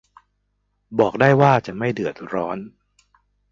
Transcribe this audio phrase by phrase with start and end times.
[0.99, 2.57] บอกได้ว่าจะไม่เดือดร้อน